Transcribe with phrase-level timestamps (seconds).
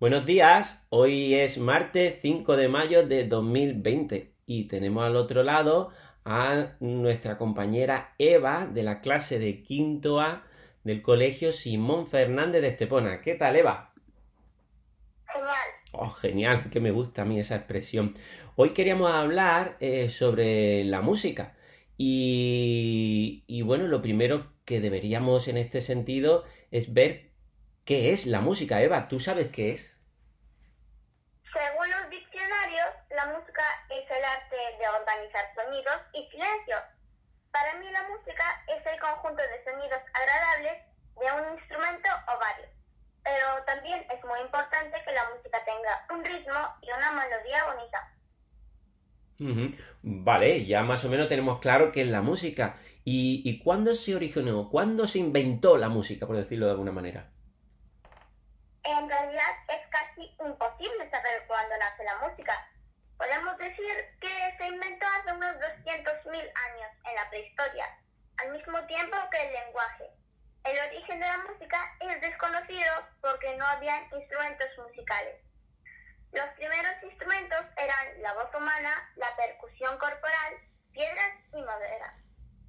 [0.00, 5.90] Buenos días, hoy es martes 5 de mayo de 2020 y tenemos al otro lado
[6.24, 10.42] a nuestra compañera Eva de la clase de quinto A
[10.82, 13.20] del colegio Simón Fernández de Estepona.
[13.20, 13.94] ¿Qué tal, Eva?
[15.26, 15.54] Genial.
[15.92, 18.14] Oh, genial, que me gusta a mí esa expresión.
[18.56, 21.54] Hoy queríamos hablar eh, sobre la música.
[21.96, 26.42] Y, y bueno, lo primero que deberíamos en este sentido
[26.72, 27.33] es ver
[27.84, 28.80] qué es la música.
[28.82, 29.96] Eva, ¿tú sabes qué es?
[31.52, 36.82] Según los diccionarios, la música es el arte de organizar sonidos y silencios.
[37.52, 40.82] Para mí la música es el conjunto de sonidos agradables
[41.20, 42.70] de un instrumento o varios.
[43.22, 48.10] Pero también es muy importante que la música tenga un ritmo y una melodía bonita.
[50.02, 52.76] Vale, ya más o menos tenemos claro qué es la música.
[53.04, 54.70] ¿Y, y cuándo se originó?
[54.70, 57.33] ¿Cuándo se inventó la música, por decirlo de alguna manera?
[58.84, 62.68] En realidad es casi imposible saber cuándo nace la música.
[63.16, 67.98] Podemos decir que se inventó hace unos 200.000 años en la prehistoria,
[68.38, 70.10] al mismo tiempo que el lenguaje.
[70.64, 75.36] El origen de la música es desconocido porque no había instrumentos musicales.
[76.32, 80.54] Los primeros instrumentos eran la voz humana, la percusión corporal,
[80.92, 82.18] piedras y madera.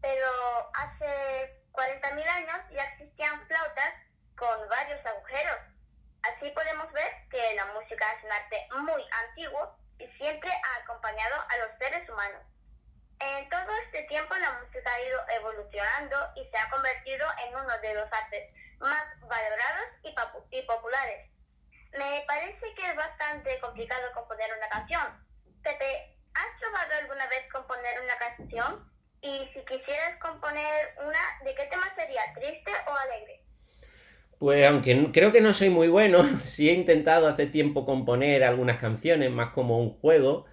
[0.00, 0.26] Pero
[0.74, 3.92] hace 40.000 años ya existían flautas
[4.36, 5.67] con varios agujeros.
[6.22, 11.36] Así podemos ver que la música es un arte muy antiguo y siempre ha acompañado
[11.48, 12.42] a los seres humanos.
[13.20, 17.78] En todo este tiempo la música ha ido evolucionando y se ha convertido en uno
[17.78, 19.88] de los artes más valorados
[20.50, 21.30] y, populares.
[21.92, 25.26] Me parece que es bastante complicado componer una canción.
[25.62, 28.92] Pepe, ¿has probado alguna vez componer una canción?
[29.20, 32.22] Y si quisieras componer una, ¿de qué tema sería?
[32.34, 33.47] ¿Triste o alegre?
[34.38, 38.78] Pues aunque creo que no soy muy bueno, sí he intentado hace tiempo componer algunas
[38.78, 40.46] canciones, más como un juego.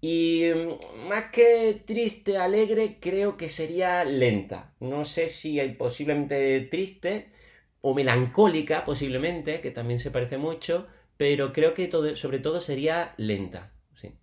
[0.00, 4.74] Y mm, más que triste, alegre, creo que sería lenta.
[4.80, 7.32] No sé si hay posiblemente triste
[7.80, 13.72] o melancólica, posiblemente, que también se parece mucho, pero creo que sobre todo sería lenta.
[13.94, 14.14] Sí.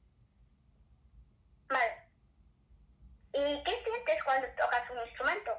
[1.70, 1.94] Vale.
[3.34, 5.52] ¿Y qué sientes cuando tocas un instrumento?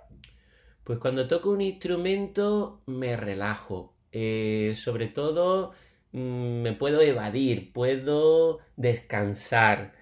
[0.91, 3.95] Pues cuando toco un instrumento me relajo.
[4.11, 5.71] Eh, sobre todo
[6.11, 9.93] mm, me puedo evadir, puedo descansar.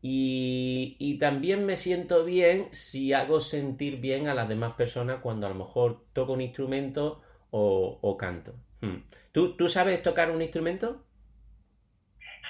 [0.00, 5.50] Y, también me siento bien si hago sentir bien a las demás personas cuando a
[5.50, 8.54] lo mejor toco un instrumento o, o canto.
[8.80, 9.02] Hmm.
[9.32, 11.04] ¿Tú, ¿Tú sabes tocar un instrumento?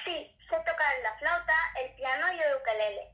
[0.05, 3.11] Sí, sé tocar la flauta, el piano y el ukelele.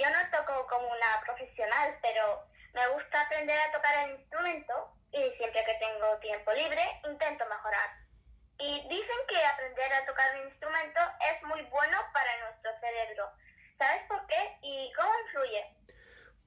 [0.00, 4.74] Yo no toco como una profesional, pero me gusta aprender a tocar el instrumento
[5.12, 7.90] y siempre que tengo tiempo libre intento mejorar.
[8.58, 13.30] Y dicen que aprender a tocar un instrumento es muy bueno para nuestro cerebro.
[13.78, 15.64] ¿Sabes por qué y cómo influye?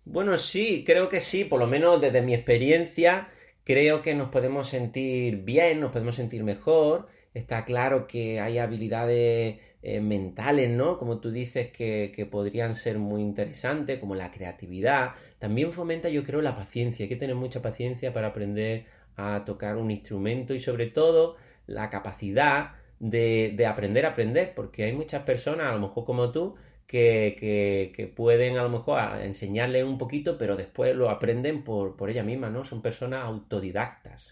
[0.06, 3.30] Bueno, sí, creo que sí, por lo menos desde mi experiencia,
[3.66, 7.10] creo que nos podemos sentir bien, nos podemos sentir mejor.
[7.34, 10.98] Está claro que hay habilidades eh, mentales, ¿no?
[10.98, 15.12] Como tú dices, que, que podrían ser muy interesantes, como la creatividad.
[15.40, 17.04] También fomenta, yo creo, la paciencia.
[17.04, 18.86] Hay que tener mucha paciencia para aprender
[19.16, 21.38] a tocar un instrumento y sobre todo
[21.68, 26.32] la capacidad de, de aprender a aprender, porque hay muchas personas, a lo mejor como
[26.32, 26.56] tú,
[26.88, 32.10] que, que, pueden a lo mejor enseñarle un poquito, pero después lo aprenden por, por
[32.10, 32.64] ella misma, ¿no?
[32.64, 34.32] Son personas autodidactas.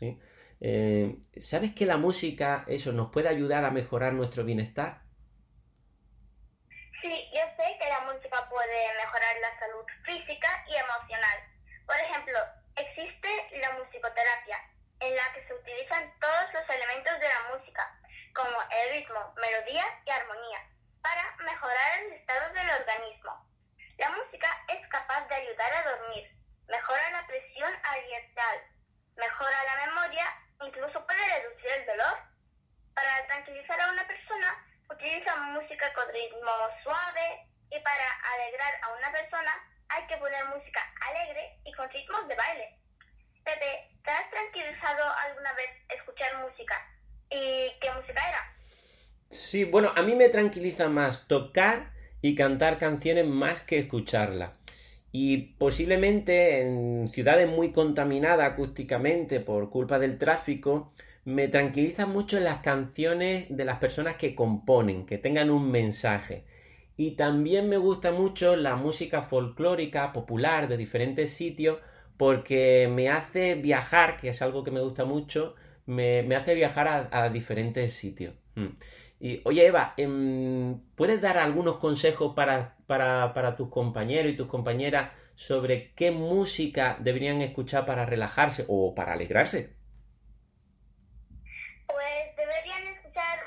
[0.62, 5.02] Eh, ¿sabes que la música, eso, nos puede ayudar a mejorar nuestro bienestar?
[7.06, 11.38] Sí, yo sé que la música puede mejorar la salud física y emocional.
[11.86, 12.40] Por ejemplo,
[12.78, 13.30] existe
[13.62, 14.58] la musicoterapia,
[15.02, 17.96] en la que se utilizan todos los elementos de la música,
[18.34, 20.68] como el ritmo, melodía y armonía,
[21.04, 23.52] para mejorar el estado del organismo.
[24.00, 26.36] La música es capaz de ayudar a dormir,
[26.68, 28.64] mejora la presión arterial,
[29.16, 30.26] mejora la memoria,
[30.60, 32.18] incluso puede reducir el dolor.
[32.96, 36.52] Para tranquilizar a una persona, utiliza música con ritmo
[36.84, 39.52] suave y para alegrar a una persona
[39.90, 42.80] hay que poner música alegre y con ritmos de baile.
[43.44, 46.76] Pepe, ¿te has tranquilizado alguna vez escuchar música?
[47.30, 48.56] ¿Y qué música era?
[49.30, 51.92] Sí, bueno, a mí me tranquiliza más tocar
[52.22, 54.52] y cantar canciones más que escucharlas.
[55.12, 60.94] Y posiblemente en ciudades muy contaminadas acústicamente por culpa del tráfico,
[61.26, 66.46] me tranquilizan mucho las canciones de las personas que componen, que tengan un mensaje.
[66.98, 71.80] Y también me gusta mucho la música folclórica popular de diferentes sitios
[72.18, 75.56] porque me hace viajar, que es algo que me gusta mucho,
[75.86, 78.36] me, hace viajar a, diferentes sitios.
[78.56, 78.68] Mm.
[79.20, 85.12] Y, oye, Eva, em, ¿puedes dar algunos consejos para, para, tus compañeros y tus compañeras
[85.36, 89.74] sobre qué música deberían escuchar para relajarse o para alegrarse?
[91.88, 93.40] Pues deberían escuchar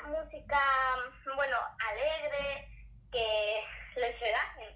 [1.35, 1.57] bueno,
[1.89, 2.67] alegre,
[3.11, 3.27] que
[3.99, 4.69] les relajen.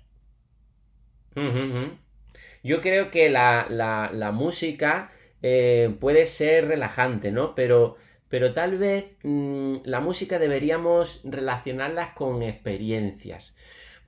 [2.64, 5.12] Yo creo que la, la, música
[5.42, 7.56] eh, puede ser relajante, ¿no?
[7.56, 7.98] Pero
[8.34, 13.54] pero tal vez mm, la música deberíamos relacionarlas con experiencias.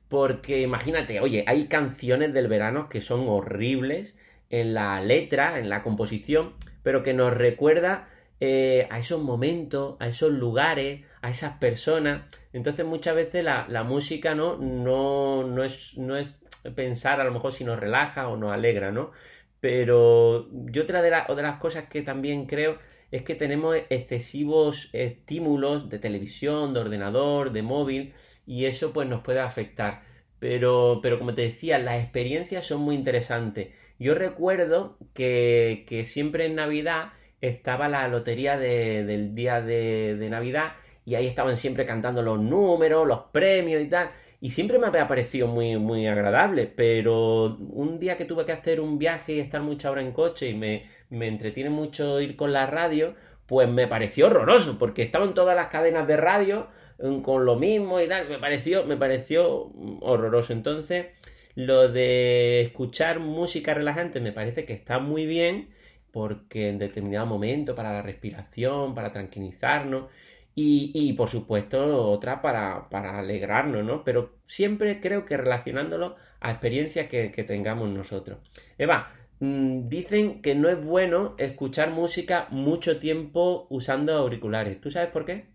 [0.08, 4.18] Porque imagínate, oye, hay canciones del verano que son horribles
[4.50, 8.10] en la letra, en la composición, pero que nos recuerda
[8.40, 12.24] eh, a esos momentos, a esos lugares, a esas personas.
[12.54, 14.58] Entonces muchas veces la, música ¿no?
[14.58, 16.36] No, no, es, no es
[16.76, 19.12] pensar a lo mejor si nos relaja o nos alegra, ¿no?
[19.60, 22.78] Pero yo otra de, de las cosas que también creo
[23.12, 28.14] es que tenemos excesivos estímulos de televisión, de ordenador, de móvil
[28.46, 30.04] y eso pues nos puede afectar.
[30.40, 33.70] Pero, pero como te decía, las experiencias son muy interesantes.
[33.98, 37.14] Yo recuerdo que, que siempre en Navidad
[37.48, 40.74] estaba la lotería del día de, Navidad
[41.06, 44.12] y ahí estaban siempre cantando los números, los premios y tal.
[44.42, 48.80] Y siempre me había parecido muy, muy agradable, pero un día que tuve que hacer
[48.80, 52.54] un viaje y estar mucha hora en coche y me, me entretiene mucho ir con
[52.54, 53.16] la radio,
[53.46, 56.68] pues me pareció horroroso, porque estaban todas las cadenas de radio
[57.00, 59.72] mm, con lo mismo y tal, me pareció, me pareció
[60.02, 60.54] horroroso.
[60.54, 61.08] Entonces,
[61.56, 65.70] lo de escuchar música relajante me parece que está muy bien,
[66.16, 70.10] porque en determinado momento para la respiración, para tranquilizarnos,
[70.58, 72.88] y, por supuesto otra para,
[73.20, 74.06] alegrarnos, ¿no?
[74.06, 78.40] Pero siempre creo que relacionándolo a experiencias que, que tengamos nosotros.
[78.78, 84.80] Eva, Mm, dicen que no es bueno escuchar música mucho tiempo usando auriculares.
[84.80, 85.54] ¿Tú sabes por qué?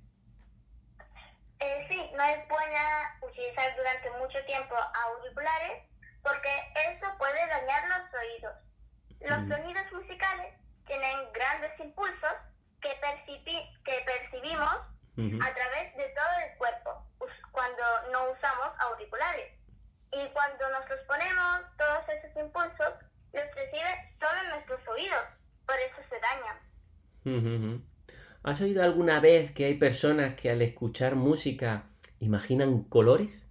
[1.60, 5.82] Eh, sí, no es buena utilizar durante mucho tiempo auriculares
[6.22, 8.69] porque eso puede dañar los oídos.
[9.20, 9.52] Los mm.
[9.52, 10.54] sonidos musicales
[10.86, 12.34] tienen grandes impulsos
[12.80, 12.90] que,
[13.84, 14.76] que percibimos
[15.16, 17.06] a través de todo el cuerpo
[17.52, 17.82] cuando
[18.12, 19.52] no usamos auriculares.
[20.12, 22.94] Y cuando nos los ponemos, todos esos impulsos
[23.32, 25.24] los recibe solo en nuestros oídos,
[25.66, 27.82] por eso se dañan.
[28.42, 31.84] ¿Has oído alguna vez que hay personas que al escuchar música
[32.18, 33.46] imaginan colores?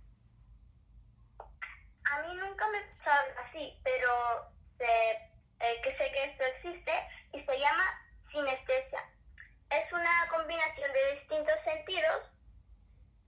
[1.39, 6.91] A mí nunca me pasado así, pero eh, que sé que esto existe
[7.33, 7.85] y se llama
[8.31, 9.03] sinestesia.
[9.69, 12.31] Es una combinación de distintos sentidos.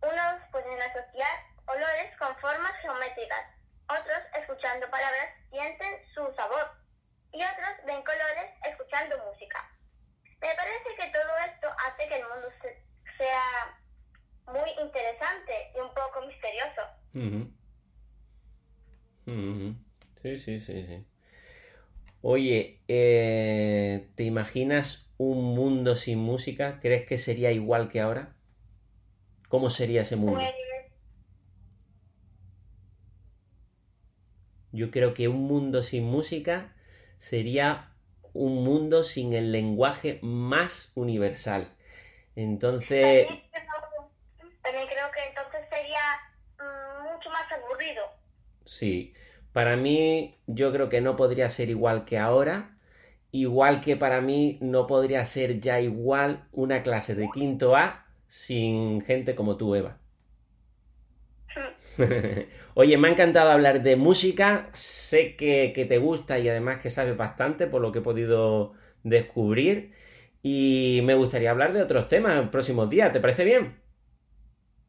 [0.01, 3.61] Unos pueden asociar olores con formas geométricas
[3.91, 6.71] otros, escuchando palabras, sienten su sabor.
[7.33, 9.69] Y otros ven colores escuchando música.
[10.41, 12.47] Me parece que todo esto hace que el mundo
[13.17, 13.77] sea
[14.47, 16.81] muy interesante y un poco misterioso.
[20.21, 21.05] Sí, sí, sí, sí.
[22.23, 26.79] Oye, eh, ¿te imaginas un mundo sin música?
[26.79, 28.35] ¿Crees que sería igual que ahora?
[29.47, 30.39] ¿Cómo sería ese mundo?
[30.39, 30.53] Pues,
[34.71, 36.73] Yo creo que un mundo sin música
[37.17, 37.90] sería
[38.33, 41.67] un mundo sin el lenguaje más universal.
[42.35, 43.27] Entonces...
[44.61, 45.99] También creo, que entonces sería
[46.59, 48.03] mm, mucho más aburrido.
[48.65, 49.13] Sí,
[49.53, 52.77] para mí yo creo que no podría ser igual que ahora,
[53.31, 59.01] igual que para mí no podría ser ya igual una clase de quinto A sin
[59.01, 60.00] gente como tú, Eva.
[62.73, 67.17] Oye, me ha encantado hablar de música, sé que, te gusta y además que sabes
[67.17, 69.93] bastante por lo que he podido descubrir
[70.41, 73.79] y me gustaría hablar de otros temas en próximos días, ¿te parece bien?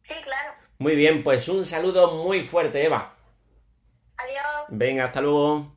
[0.02, 0.52] Sí, claro.
[0.78, 3.16] Muy bien, pues un saludo muy fuerte, Eva.
[4.16, 4.66] Adiós.
[4.69, 5.76] Venga, hasta luego.